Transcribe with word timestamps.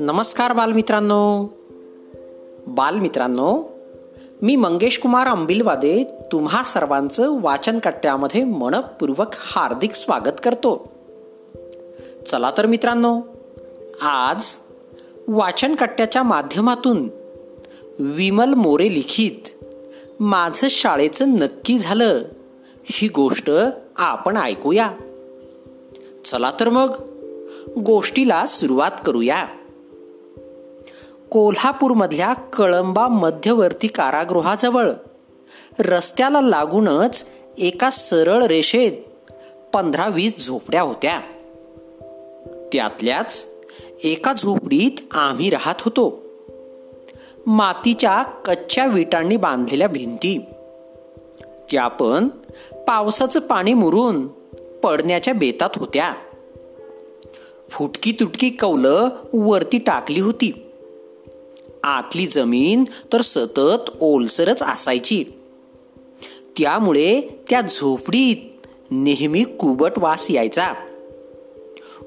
नमस्कार 0.00 0.52
बालमित्रांनो. 0.52 1.44
बालमित्रांनो 2.66 3.62
मी 4.42 4.56
मंगेश 4.56 4.98
कुमार 4.98 5.26
अंबिलवादे 5.26 6.04
तुम्हा 6.32 6.64
सर्वांचं 6.64 7.40
वाचन 7.40 7.78
कट्ट्यामध्ये 7.78 8.44
मनपूर्वक 8.44 9.26
हार्दिक 9.32 9.92
स्वागत 9.92 10.40
करतो. 10.42 10.88
चला 12.26 12.52
तर 12.58 12.66
मित्रांनो 12.66 13.20
आज 14.02 14.46
वाचन 15.28 15.74
कट्ट्याच्या 15.74 16.22
माध्यमातून 16.22 17.08
विमल 17.98 18.54
मोरे 18.54 18.94
लिखित 18.94 19.64
माझं 20.20 20.68
शाळेचं 20.70 21.28
नक्की 21.28 21.78
झालं 21.78 22.22
ही 22.84 23.08
गोष्ट 23.08 23.50
आपण 24.00 24.36
ऐकूया. 24.36 24.90
चला 26.24 26.52
तर 26.60 26.68
मग 26.68 26.92
गोष्टीला 27.78 28.46
सुरुवात 28.46 28.90
करूया. 29.04 29.46
कोल्हापूरमधल्या 31.30 32.32
कळंबा 32.32 33.08
मध्यवर्ती 33.08 33.86
कारागृहाजवळ 33.86 34.90
रस्त्याला 35.78 36.40
लागूनच 36.40 37.26
एका 37.58 37.90
सरळ 37.90 38.42
रेषेत 38.42 38.92
पंधरा 39.72 40.08
वीस 40.08 40.46
झोपड्या 40.46 40.82
होत्या. 40.82 41.20
त्यातल्याच 42.72 43.46
एका 44.04 44.32
झोपडीत 44.32 45.04
आम्ही 45.10 45.50
राहत 45.50 45.74
होतो. 45.80 46.22
मातीच्या 47.46 48.22
कच्च्या 48.22 48.86
विटांनी 48.86 49.36
बांधलेल्या 49.36 49.88
भिंती. 49.88 50.44
त्या 51.70 51.88
पण 51.88 52.28
पावसाचं 52.86 53.40
पाणी 53.40 53.74
मुरून 53.74 54.26
पडण्याच्या 54.82 55.34
बेतात 55.34 55.70
होत्या. 55.76 56.14
फुटकी 57.70 58.12
तुटकी 58.12 58.50
कौलं 58.50 59.08
वरती 59.32 59.78
टाकली 59.78 60.20
होती. 60.20 60.66
आतली 61.82 62.26
जमीन 62.26 62.84
तर 63.12 63.20
सतत 63.20 63.90
ओलसरच 64.00 64.62
असायची. 64.62 65.24
त्यामुळे 66.58 67.20
त्या 67.20 67.60
झोपडीत 67.60 68.66
नेहमी 68.90 69.44
कुबट 69.44 69.92
वास 69.96 70.30
यायचा. 70.30 70.68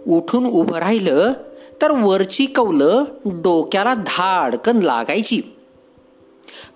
उठून 0.08 0.46
उभं 0.46 0.78
राहिलं 0.78 1.34
तर 1.82 1.92
वरची 1.92 2.46
कौलं 2.46 3.04
डोक्याला 3.26 3.94
धाडकन 3.94 4.80
लागायची. 4.80 5.42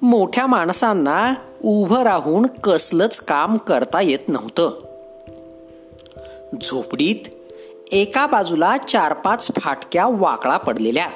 मोठ्या 0.01 0.47
माणसांना 0.47 1.33
उभं 1.63 2.03
राहून 2.03 2.45
कसलंच 2.45 3.19
काम 3.19 3.57
करता 3.57 4.01
येत 4.01 4.29
नव्हतं. 4.29 4.71
झोपडीत 6.61 7.15
एका 7.91 8.27
बाजूला 8.27 8.77
चार 8.77 9.13
पाच 9.13 9.51
फाटक्या 9.59 10.07
वाकळा 10.07 10.57
पडलेल्या. 10.57 11.07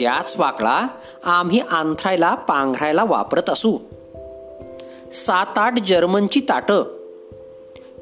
त्याच 0.00 0.34
वाकळा 0.38 0.86
आम्ही 1.24 1.60
आंथरायला 1.60 2.34
पांघरायला 2.34 3.04
वापरत 3.04 3.50
असू. 3.50 3.78
सात 5.12 5.58
आठ 5.58 5.78
जर्मनची 5.86 6.40
ताटं 6.40 6.82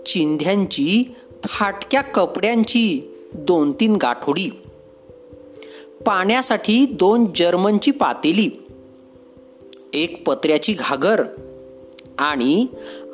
चिंध्यांची 0.07 1.15
फाटक्या 1.45 2.01
कपड्यांची 2.01 3.03
दोन 3.35 3.73
तीन 3.73 3.97
गाठोडी. 3.97 4.51
पाण्यासाठी 6.07 6.87
दोन 6.87 7.27
जर्मनची 7.37 7.91
पातेली. 7.91 8.62
एक 9.95 10.27
पत्र्याची 10.27 10.73
घागर 10.73 11.23
आणि 12.19 12.67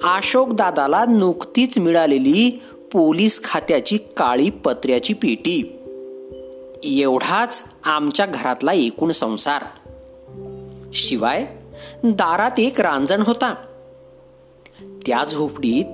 अशोकदादाला 0.03 1.05
नुकतीच 1.05 1.79
मिळालेली 1.79 2.63
पोलीस 2.93 3.45
खात्याची 3.45 3.99
काळी 3.99 4.51
पत्र्याची 4.51 5.15
पेटी. 5.15 5.75
एवढाच 6.85 7.65
आमच्या 7.85 8.27
घरातला 8.27 8.73
एकूण 8.73 9.11
संसार. 9.11 9.63
शिवाय 10.95 11.47
दारात 12.05 12.51
एक 12.59 12.81
रांजण 12.81 13.23
होता. 13.23 13.55
त्या 15.07 15.25
झोपडीत 15.25 15.85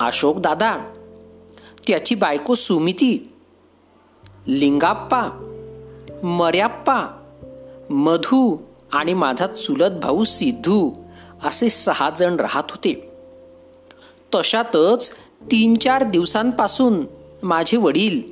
अशोकदादा 0.00 0.78
त्याची 1.88 2.14
बायको 2.14 2.54
सुमिती 2.54 3.32
लिंगाप्पा 4.46 5.46
मर्याप्पा 6.22 7.06
मधू 7.90 8.56
आणि 8.92 9.14
माझा 9.14 9.46
चुलत 9.46 9.90
भाऊ 10.02 10.24
सिद्धू 10.24 10.90
असे 11.44 11.68
सहा 11.68 12.10
जण 12.10 12.36
राहत 12.36 12.62
होते. 12.70 13.12
तशातच 14.34 15.10
तीन 15.42 15.74
चार 15.74 16.02
दिवसांपासून 16.02 17.04
माझे 17.42 17.76
वडील 17.76 18.22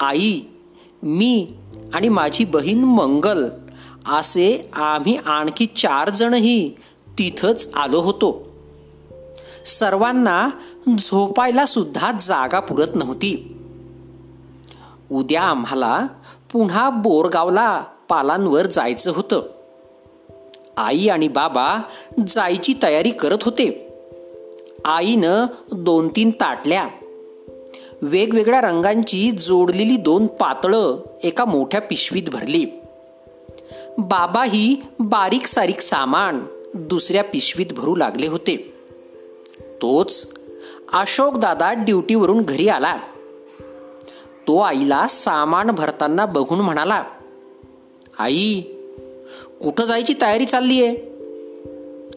आई 0.00 0.40
मी 1.02 1.48
आणि 1.94 2.08
माझी 2.08 2.44
बहीण 2.44 2.84
मंगल 2.84 3.48
असे 4.06 4.70
आम्ही 4.72 5.16
आणखी 5.16 5.66
चार 5.66 6.10
जणही 6.10 6.68
तिथंच 7.18 7.70
आलो 7.74 8.00
होतो. 8.00 8.48
सर्वांना 9.66 10.48
झोपायला 10.98 11.66
सुद्धा 11.66 12.12
जागा 12.12 12.60
पुरत 12.60 12.88
नव्हती. 12.94 13.56
उद्या 15.10 15.42
आम्हाला 15.42 16.06
पुन्हा 16.52 16.90
बोरगावला 16.90 17.84
पालांवर 18.08 18.66
जायचं 18.66 19.12
होतं. 19.14 19.42
आई 20.76 21.08
आणि 21.08 21.28
बाबा 21.28 21.78
जायची 22.26 22.74
तयारी 22.82 23.10
करत 23.10 23.38
होते. 23.42 23.88
आईनं 24.84 25.46
दोन 25.72 26.08
तीन 26.08 26.30
ताटल्या. 26.30 26.88
वेगवेगळ्या 28.02 28.60
रंगांची 28.60 29.30
जोडलेली 29.30 29.96
दोन 29.96 30.26
पातळं 30.26 30.96
एका 31.22 31.44
मोठ्या 31.44 31.80
पिशवीत 31.80 32.22
भरली. 32.32 32.66
बाबाही 33.98 34.76
बारीक 34.98 35.46
सारीक 35.46 35.80
सामान 35.80 36.46
दुसऱ्या 36.74 37.24
पिशवीत 37.24 37.66
भरू 37.76 37.96
लागले 37.96 38.26
होते. 38.26 38.74
तोच 39.82 40.34
अशोकदादा 40.92 41.72
ड्युटीवरून 41.72 42.42
घरी 42.42 42.68
आला. 42.68 42.96
तो 44.48 44.58
आईला 44.58 45.06
सामान 45.06 45.70
भरताना 45.70 46.26
बघून 46.26 46.60
म्हणाला 46.60 47.04
आई 48.18 48.62
कुठं 49.64 49.84
जायची 49.84 50.14
तयारी 50.20 50.44
चालली 50.44 50.84
आहे? 50.84 50.96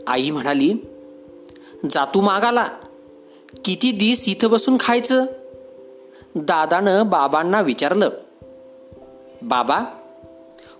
आई 0.07 0.31
म्हणाली 0.31 0.73
जातू 1.91 2.21
मागाला. 2.21 2.67
किती 3.65 3.91
दिस 3.91 4.27
इथं 4.27 4.49
बसून 4.49 4.77
खायचं? 4.79 5.25
दादानं 6.35 7.09
बाबांना 7.09 7.61
विचारलं 7.61 8.09
बाबा 9.41 9.79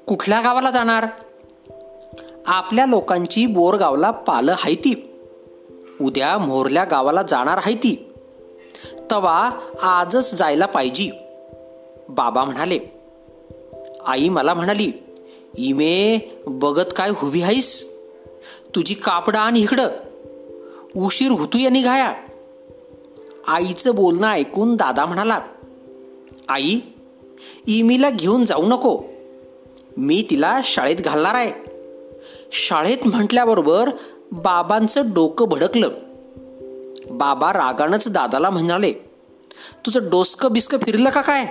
कुठल्या 0.08 0.42
गावाला 0.42 0.72
जाणार? 0.72 1.06
आपल्या 2.46 2.86
लोकांची 2.86 3.46
बोरगावला 3.46 4.12
पालं 4.12 4.56
हायती. 4.58 5.14
उद्या 6.02 6.38
मोरल्या 6.38 6.84
गावाला 6.84 7.22
जाणार 7.22 7.58
हायती. 7.58 8.14
तवा 9.12 9.50
आजच 9.82 10.34
जायला 10.34 10.66
पाहिजे. 10.66 11.10
बाबा 12.10 12.44
म्हणाले 12.44 12.80
आई 14.06 14.30
मला 14.30 14.54
म्हणाली 14.54 14.92
इमे 15.58 16.20
बघत 16.48 16.94
काय 16.96 17.10
हुबी 17.16 17.42
आहेस 17.42 17.94
तुझी 18.76 18.94
कापडं 18.94 19.40
आणि 19.40 19.60
इकडं. 19.60 19.88
उशीर 20.96 21.32
होतू 21.32 21.58
या 21.58 21.70
निघाया. 21.70 22.14
आईचं 23.48 23.96
बोलणं 23.96 24.28
ऐकून 24.28 24.76
दादा 24.76 25.06
म्हणाला 25.06 25.40
आई 26.50 26.80
इमीला 27.68 28.10
घेऊन 28.10 28.46
जाऊ 28.46 28.68
नको. 28.68 29.02
मी 29.98 30.26
तिला 30.30 30.62
शाळेत 30.64 30.96
घालणार 30.96 31.36
आहे. 31.36 31.52
शाळेत 32.52 32.98
म्हटल्याबरोबर 33.06 33.90
बाबांचं 34.32 35.14
डोकं 35.14 35.50
भडकलं. 35.50 35.90
बाबा 37.12 37.54
रागानंच 37.54 38.12
दादाला 38.12 38.50
म्हणाले 38.50 38.92
तुझं 39.86 40.10
डोसकं 40.10 40.52
बिस्कं 40.52 40.78
फिरलं 40.78 41.10
का 41.10 41.22
काय? 41.22 41.46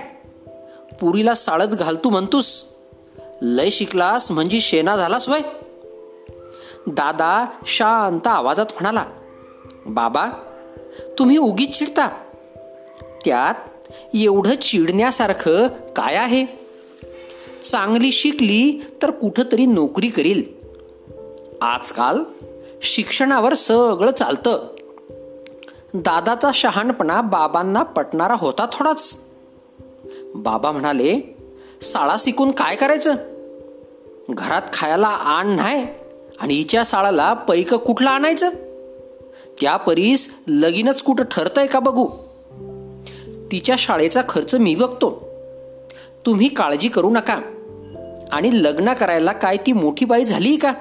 पुरीला 1.01 1.35
साळत 1.35 1.67
घालतू 1.67 2.09
म्हणतोस. 2.09 2.65
लय 3.41 3.69
शिकलास 3.69 4.31
म्हणजे 4.31 4.59
शेना 4.59 4.97
झालास 4.97 5.29
वय. 5.29 5.39
दादा 6.87 7.45
शांत 7.65 8.27
आवाजात 8.27 8.65
म्हणाला 8.73 9.05
बाबा 9.85 10.27
तुम्ही 11.19 11.37
उगीच 11.37 11.77
चिडता. 11.77 12.07
त्यात 13.25 13.55
एवढं 14.15 14.55
चिडण्यासारखं 14.55 15.67
काय 15.67 16.15
आहे? 16.15 16.45
चांगली 17.63 18.11
शिकली 18.11 18.81
तर 19.01 19.11
कुठंतरी 19.11 19.65
नोकरी 19.65 20.07
करील. 20.07 20.43
आजकाल 21.61 22.23
शिक्षणावर 22.81 23.53
सगळं 23.53 24.11
चालतं. 24.11 24.67
दादाचा 25.93 26.51
शहाणपणा 26.53 27.21
बाबांना 27.21 27.83
पटणारा 27.83 28.35
होता 28.37 28.67
थोडाच. 28.71 29.21
बाबा 30.35 30.71
म्हणाले 30.71 31.36
साळा 31.81 32.15
शिकून 32.19 32.51
काय 32.51 32.75
करायचं? 32.75 33.15
घरात 34.29 34.61
खायला 34.73 35.07
आण 35.07 35.49
नाही 35.49 35.87
आणि 36.39 36.53
हिच्या 36.53 36.85
साळाला 36.85 37.33
पैक 37.33 37.73
कुठलं 37.73 38.09
आणायचं? 38.09 38.49
त्या 39.61 39.77
परीस 39.77 40.33
लगीनच 40.47 41.03
कुठं 41.03 41.23
ठरतंय 41.23 41.67
का 41.67 41.79
बघू? 41.79 42.07
तिच्या 43.51 43.75
शाळेचा 43.77 44.21
खर्च 44.29 44.55
मी 44.55 44.75
बघतो. 44.75 45.27
तुम्ही 46.25 46.49
काळजी 46.49 46.89
करू 46.89 47.09
नका. 47.09 47.41
आणि 48.31 48.63
लग्न 48.63 48.93
करायला 48.93 49.31
काय 49.31 49.57
ती 49.57 49.73
मोठी 49.73 50.05
बाई 50.05 50.25
झाली 50.25 50.55
का? 50.55 50.73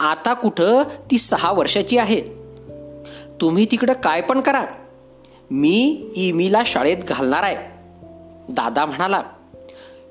आता 0.00 0.34
कुठं 0.34 0.82
ती 0.82 1.18
सहा 1.18 1.52
वर्षाची 1.52 1.98
आहे? 1.98 2.20
तुम्ही 3.40 3.66
तिकडं 3.70 3.92
काय 3.92 4.20
पण 4.20 4.40
करा. 4.40 4.64
मी 5.50 6.08
इमीला 6.16 6.62
शाळेत 6.66 6.96
घालणार 6.96 7.42
आहे. 7.42 7.56
दादा 8.48 8.86
म्हणाला 8.86 9.22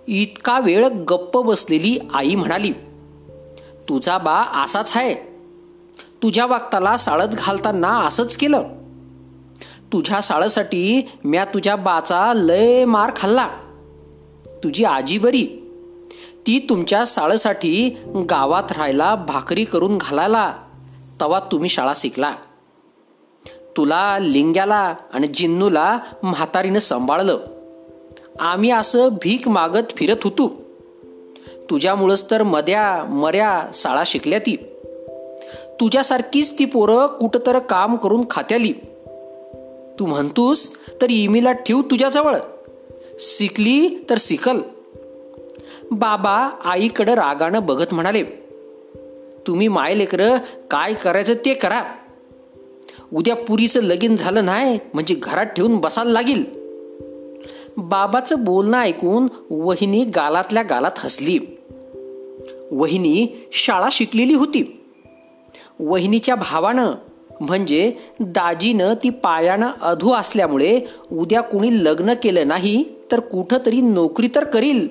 इतका 0.08 0.60
वेळ 0.60 0.88
गप्प 0.88 1.38
बसलेली 1.38 2.00
आई 2.14 2.36
म्हणाली 2.36 2.72
तुझा 3.90 4.18
बा 4.18 4.64
असाच 4.64 4.92
आहे 4.96 5.16
तुझ्या 6.24 6.46
वागताला 6.46 6.98
साळत 6.98 7.28
घालताना 7.28 8.00
असंच 8.00 8.38
केलं. 8.38 8.64
तुझ्या 9.94 10.22
साळसाठी 10.22 11.12
म्या 11.24 11.46
तुझ्या 11.46 11.76
बाचा 11.76 12.34
लय 12.36 12.86
मार 12.86 13.12
खाल्ला. 13.16 13.48
तुझी 14.64 14.84
आजी 14.84 15.18
बरी. 15.18 15.48
ती 16.48 16.66
तुमच्या 16.70 17.06
साळसाठी 17.06 17.90
गावात 18.30 18.72
राहायला 18.72 19.16
भाकरी 19.16 19.66
करून 19.66 19.98
घालायला 19.98 20.54
तवा 21.22 21.40
तुम्ही 21.40 21.70
शाळा 21.70 21.94
शिकला. 21.96 22.36
तुला 23.78 24.20
लिंग्याला 24.20 24.96
आणि 25.14 25.28
जिन्नूला 25.28 26.00
म्हातारीनं 26.24 26.80
सांभाळलं. 26.80 27.40
आम्ही 28.40 28.72
असं 28.72 29.08
भीक 29.08 29.48
मागत 29.48 29.98
फिरत 29.98 30.18
होतो. 30.24 30.54
तुझ्यामुळंच 31.70 32.32
तर 32.32 32.44
मद्या 32.44 33.04
मर्या 33.10 33.70
शाळा 33.74 34.04
शिकल्या 34.06 34.40
ती. 34.40 34.56
तुझ्यासारखीच 35.80 36.60
ती 36.60 36.66
पोरं 36.66 37.08
कुठं 37.08 37.40
तर 37.46 37.60
काम 37.60 37.96
करून 37.96 38.24
खात्याली. 38.30 38.74
तू 40.00 40.06
म्हणतोस 40.06 40.72
तर 41.02 41.10
इमीला 41.10 41.52
ठेव 41.52 41.82
तुझ्याजवळ. 41.82 42.38
शिकली 43.20 44.06
तर 44.10 44.16
शिकल. 44.20 44.58
बाबा 45.92 46.50
आईकडं 46.64 47.14
रागानं 47.14 47.66
बघत 47.66 47.94
म्हणाले 47.94 48.24
तुम्ही 49.48 49.68
माय 49.68 49.96
लेकरं 49.96 50.38
काय 50.72 50.94
करायचं 50.94 51.34
ते 51.34 51.54
करा. 51.54 51.82
उद्या 53.14 53.36
पुरीचं 53.36 53.84
लगीन 53.84 54.16
झालं 54.16 54.46
नाही 54.46 54.80
म्हणजे 54.94 55.16
घरात 55.16 55.46
ठेवून 55.46 55.78
बसायला 55.78 56.12
लागेल. 56.12 56.65
बाबाचं 57.78 58.44
बोलणं 58.44 58.78
ऐकून 58.78 59.28
वहिनी 59.50 60.04
गालातल्या 60.04 60.64
गालात 60.64 60.92
हसली. 60.98 61.40
वहिनी 62.72 63.48
शाळा 63.52 63.90
शिकलेली 63.92 64.34
होती. 64.34 64.82
वहिनीच्या 65.80 66.36
भावानं 66.36 66.92
म्हणजे 67.42 67.92
दाजीनं 68.20 68.94
ती 68.94 69.10
पायानं 69.10 69.70
अधू 69.82 70.14
असल्यामुळे 70.14 70.82
उद्या 71.12 71.42
कुणी 71.42 71.86
लग्न 71.86 72.14
केलं 72.24 72.48
नाही 72.48 72.84
तर 73.12 73.20
कुठं 73.20 73.58
तरी 73.66 73.82
नोकरी 73.82 74.30
तर 74.36 74.44
करील 74.44 74.88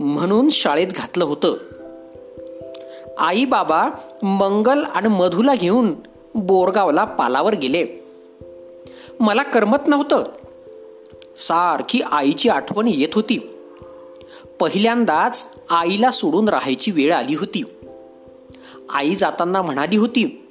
म्हणून 0.00 0.48
शाळेत 0.50 0.86
घातलं 0.86 1.24
होतं. 1.24 1.54
आई 3.18 3.44
बाबा 3.44 3.88
मंगल 4.22 4.84
आणि 4.84 5.08
मधूला 5.08 5.54
घेऊन 5.54 5.94
बोरगावला 6.34 7.04
पालावर 7.04 7.54
गेले. 7.54 7.86
मला 9.20 9.42
करमत 9.42 9.78
नव्हतं. 9.86 10.24
सारखी 11.40 12.00
आईची 12.00 12.48
आठवण 12.48 12.88
येत 12.88 13.14
होती. 13.14 13.56
पहिल्यांदाच 14.60 15.44
आईला 15.70 16.10
सोडून 16.10 16.48
राहायची 16.48 16.90
वेळ 16.90 17.14
आली 17.14 17.34
होती. 17.34 17.62
आई 18.90 19.14
जाताना 19.14 19.62
म्हणाली 19.62 19.96
होती 19.96 20.48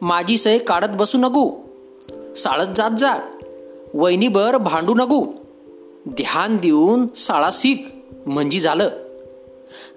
माझी 0.00 0.38
सय 0.38 0.58
काढत 0.58 0.88
बसू 0.88 1.18
नको. 1.18 1.50
साळत 2.36 2.66
जात 2.76 2.90
जा. 2.98 3.14
वहिनीभर 3.94 4.56
भांडू 4.56 4.94
नको. 4.94 5.24
ध्यान 6.08 6.56
देऊन 6.56 7.06
साळा 7.16 7.50
सीख 7.50 7.76
म्हणजे 8.26 8.60
झालं. 8.60 8.88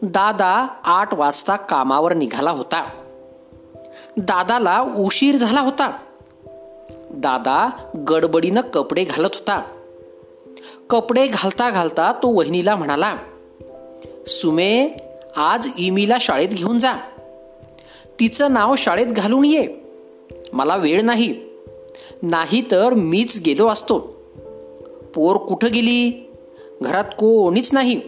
दादा 0.01 0.67
आठ 0.83 1.13
वाजता 1.13 1.55
कामावर 1.55 2.13
निघाला 2.13 2.51
होता. 2.51 2.89
दादाला 4.17 4.81
उशीर 4.81 5.35
झाला 5.35 5.61
होता. 5.61 5.91
दादा 7.11 7.69
गडबडीनं 8.09 8.61
कपडे 8.61 9.03
घालत 9.03 9.29
होता. 9.33 9.61
कपडे 10.91 11.27
घालता 11.27 11.69
घालता 11.69 12.11
तो 12.11 12.29
वहिनीला 12.29 12.75
म्हणाला 12.75 13.17
सुमे 14.27 14.89
आज 15.37 15.67
इमीला 15.77 16.17
शाळेत 16.19 16.49
घेऊन 16.49 16.79
जा. 16.79 16.93
तिचं 18.19 18.53
नाव 18.53 18.75
शाळेत 18.77 19.07
घालून 19.07 19.45
ये. 19.45 19.75
मला 20.53 20.75
वेळ 20.75 21.01
नाही. 21.01 21.39
नाही 22.23 22.61
तर 22.71 22.93
मीच 22.93 23.41
गेलो 23.45 23.67
असतो. 23.67 23.99
पोर 25.15 25.37
कुठं 25.37 25.71
गेली? 25.71 26.31
घरात 26.81 27.03
कोणीच 27.03 27.69
नाही. 27.73 27.99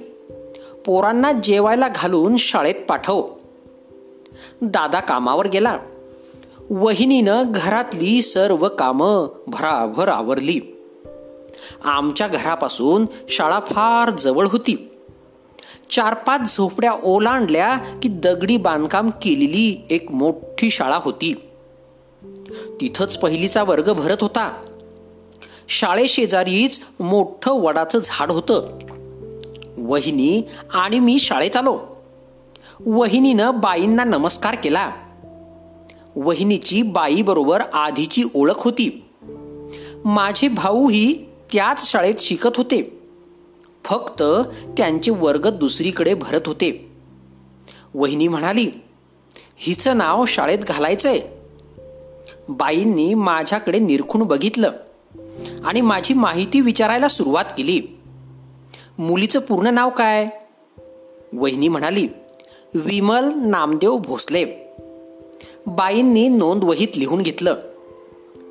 पोरांना 0.86 1.32
जेवायला 1.32 1.88
घालून 1.96 2.38
शाळेत 2.38 2.76
पाठव. 2.90 3.30
दादा 4.62 5.00
कामावर 5.00 5.48
गेला. 5.48 5.78
वहिनीनं 6.70 7.44
घरातली 7.48 8.22
सर्व 8.22 8.68
कामं 8.68 9.28
भराभर 9.48 10.08
आवरली. 10.08 10.60
आमच्या 11.84 12.28
घरापासून 12.28 13.06
शाळा 13.30 13.60
फार 13.60 14.10
जवळ 14.10 14.48
होती. 14.48 14.90
चार 15.92 16.14
पाच 16.14 16.58
झोपड्या 16.58 16.94
ओलांडल्या 17.04 17.78
की 17.78 18.10
दगडी 18.10 18.58
बांधकाम 18.58 19.10
केलेली 19.10 19.86
एक 19.90 20.12
मोठी 20.12 20.70
शाळा 20.70 21.00
होती. 21.02 21.34
तिथंच 22.82 23.18
पहिलीचा 23.18 23.64
वर्ग 23.64 23.94
भरत 23.94 24.18
होता. 24.22 24.62
शाळेशेजारीच 25.70 26.82
मोठं 27.00 27.52
वडाचं 27.52 28.00
झाड 28.04 28.32
होतं. 28.32 28.80
वहिनी 29.78 30.42
आणि 30.74 31.00
मी 31.00 31.20
शाळेत 31.20 31.56
आलो. 31.56 31.80
वहिनीनं 32.86 33.60
बाईंना 33.60 34.04
नमस्कार 34.04 34.56
केला. 34.64 34.92
वहिनीची 36.16 36.82
बाईबरोबर 36.82 37.62
आधीची 37.74 38.24
ओळख 38.36 38.54
होती. 38.58 39.04
माझे 40.06 40.48
भाऊही 40.48 41.33
त्याच 41.54 41.92
शाळेत 41.92 42.16
शिकत 42.20 42.50
होते. 42.56 43.00
फक्त 43.86 44.24
त्यांचे 44.78 45.12
वर्ग 45.12 45.48
दुसरीकडे 45.48 46.14
भरत 46.14 46.42
होते. 46.46 46.92
वहिनी 47.94 48.28
म्हणाली 48.28 48.72
हिचं 49.58 49.98
नाव 49.98 50.26
शाळेत 50.26 50.60
घालायचंय. 50.60 51.20
बाईंनी 52.50 53.14
माझ्याकडे 53.14 53.80
निरखून 53.80 54.24
बघितलं 54.24 54.72
आणि 55.64 55.82
माझी 55.82 56.14
माहिती 56.14 56.62
विचारायला 56.62 57.08
सुरुवात 57.08 57.46
केली. 57.58 57.82
मुलीचं 59.00 59.40
पूर्ण 59.40 59.68
नाव 59.68 59.90
काय? 59.90 60.28
वहिनी 61.34 61.68
म्हणाली 61.68 62.08
विमल 62.74 63.34
नामदेव 63.36 63.98
भोसले. 63.98 64.46
बाईंनी 65.68 66.28
नोंद 66.28 66.64
वहीत 66.64 66.98
लिहून 66.98 67.22
घेतलं. 67.22 67.56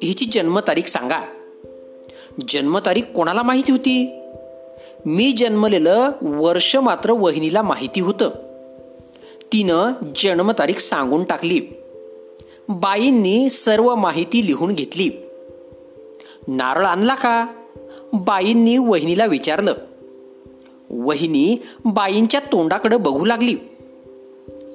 हिची 0.03 0.25
जन्मतारीख 0.25 0.89
सांगा. 0.89 1.21
जन्मतारीख 2.49 3.03
कोणाला 3.03 3.43
माहिती 3.43 3.73
होती? 3.73 4.21
मी 5.07 5.33
जन्मलेलं 5.33 6.11
वर्ष 6.23 6.77
मात्र 6.77 7.11
वहिनीला 7.11 7.63
माहिती 7.63 8.01
होतं. 8.01 8.31
तिनं 9.53 9.93
जन्मतारीख 10.17 10.79
सांगून 10.79 11.25
टाकली. 11.25 11.61
बाईंनी 12.69 13.49
सर्व 13.49 13.95
माहिती 13.95 14.47
लिहून 14.47 14.73
घेतली. 14.73 15.11
नारळ 16.49 16.87
आणला 16.87 17.15
का? 17.15 17.47
बाईंनी 18.13 18.77
वहिनीला 18.77 19.25
विचारलं. 19.25 19.75
वहिनी 20.91 21.57
बाईंच्या 21.85 22.41
तोंडाकडे 22.41 22.97
बघू 22.97 23.25
लागली. 23.25 23.55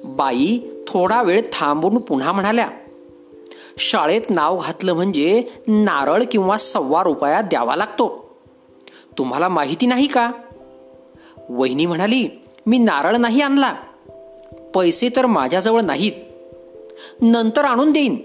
बाई 0.04 0.58
थोडा 0.88 1.22
वेळ 1.22 1.40
थांबून 1.52 1.98
पुन्हा 1.98 2.32
म्हणाल्या 2.32 2.70
शाळेत 3.78 4.20
नाव 4.30 4.58
घातलं 4.58 4.92
म्हणजे 4.92 5.44
नारळ 5.68 6.22
किंवा 6.32 6.56
सव्वा 6.56 7.02
रुपया 7.02 7.40
द्यावा 7.40 7.76
लागतो. 7.76 8.28
तुम्हाला 9.18 9.48
माहिती 9.48 9.86
नाही 9.86 10.06
का? 10.06 10.30
वहिनी 11.48 11.86
म्हणाली 11.86 12.28
मी 12.66 12.78
नारळ 12.78 13.16
नाही 13.16 13.40
आणला. 13.40 13.74
पैसे 14.74 15.08
तर 15.16 15.26
माझ्याजवळ 15.26 15.80
नाहीत. 15.80 16.12
नंतर 17.20 17.64
आणून 17.64 17.90
देईन. 17.90 18.16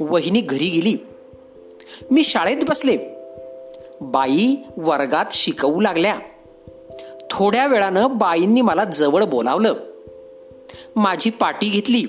वहिनी 0.00 0.40
घरी 0.40 0.68
गेली. 0.68 0.96
मी 2.10 2.24
शाळेत 2.24 2.56
बसले. 2.68 2.98
बाई 4.00 4.56
वर्गात 4.76 5.24
शिकवू 5.32 5.80
लागल्या. 5.80 6.18
थोड्या 7.30 7.66
वेळानं 7.66 8.18
बाईंनी 8.18 8.60
मला 8.60 8.84
जवळ 8.84 9.24
बोलावलं. 9.24 9.74
माझी 10.96 11.30
पाटी 11.30 11.68
घेतली. 11.68 12.04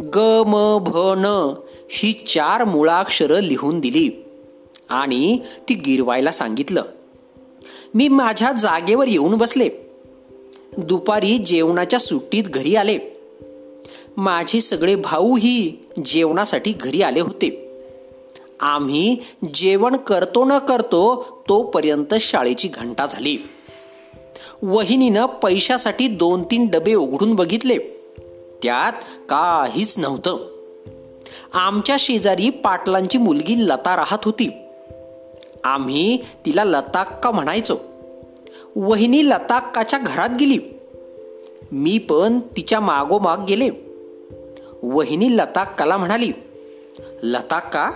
ग 0.00 0.42
म 0.46 0.78
भ 0.82 0.92
न 0.96 1.54
ही 1.90 2.12
चार 2.12 2.64
मुळाक्षरं 2.64 3.40
लिहून 3.40 3.80
दिली 3.80 4.24
आणि 4.88 5.38
ती 5.68 5.74
गिरवायला 5.74 6.30
सांगितलं. 6.30 6.82
मी 7.94 8.08
माझ्या 8.08 8.52
जागेवर 8.52 9.08
येऊन 9.08 9.34
बसले. 9.34 9.68
दुपारी 10.78 11.38
जेवणाच्या 11.38 11.98
सुट्टीत 11.98 12.44
घरी 12.44 12.76
आले. 12.76 12.98
माझे 14.16 14.60
सगळे 14.60 14.94
भाऊही 14.94 15.72
जेवणासाठी 16.04 16.72
घरी 16.80 17.02
आले 17.02 17.20
होते. 17.20 17.64
आम्ही 18.60 19.16
जेवण 19.54 19.96
करतो 19.96 20.44
न 20.44 20.58
करतो 20.58 21.26
तोपर्यंत 21.48 22.14
शाळेची 22.20 22.68
घंटा 22.68 23.06
झाली. 23.06 23.36
वहिनीनं 24.62 25.26
पैशासाठी 25.26 26.08
दोन 26.08 26.42
तीन 26.42 26.66
डबे 26.66 26.94
उघडून 26.94 27.34
बघितले. 27.34 27.78
त्यात 28.62 28.92
काहीच 29.28 29.98
नव्हतं. 29.98 30.57
आमच्या 31.52 31.96
शेजारी 31.98 32.50
पाटलांची 32.50 33.18
मुलगी 33.18 33.54
लता 33.58 33.96
राहत 33.96 34.18
होती. 34.24 34.50
आम्ही 35.64 36.18
तिला 36.46 36.64
लताक्का 36.64 37.30
म्हणायचो. 37.30 37.76
वहिनी 38.76 39.28
लताक्काच्या 39.28 39.98
घरात 39.98 40.28
गेली. 40.40 40.58
मी 41.72 41.98
पण 41.98 42.38
तिच्या 42.38 42.80
मागोमाग 42.80 43.44
गेले. 43.44 43.70
वहिनी 44.82 45.36
लताक्काला 45.36 45.96
म्हणाली 45.96 46.32
लताक्का 47.22 47.90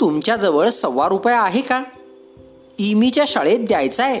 तुमच्याजवळ 0.00 0.68
सव्वा 0.68 1.08
रुपया 1.08 1.40
आहे 1.40 1.60
का? 1.60 1.82
इमीच्या 2.78 3.24
शाळेत 3.26 3.58
द्यायचा 3.58 4.04
आहे 4.04 4.20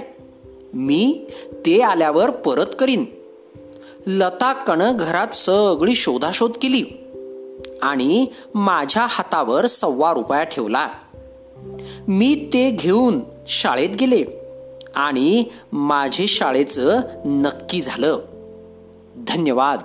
मी 0.74 1.26
ते 1.66 1.80
आल्यावर 1.80 2.30
परत 2.30 2.66
करीन. 2.78 3.04
लताक्कानं 4.06 4.96
घरात 4.96 5.34
सगळी 5.34 5.94
शोधाशोध 5.94 6.50
केली. 6.62 7.03
आणि 7.84 8.26
माझ्या 8.54 9.06
हातावर 9.08 9.66
सव्वा 9.66 10.12
रुपया 10.12 10.44
ठेवला. 10.44 10.88
मी 12.08 12.50
ते 12.52 12.70
घेऊन 12.70 13.20
शाळेत 13.48 13.88
गेले 13.88 14.24
आणि 14.94 15.44
माझे 15.72 16.26
शाळेचं 16.26 17.00
नक्की 17.24 17.80
झालं. 17.80 18.18
धन्यवाद. 19.28 19.80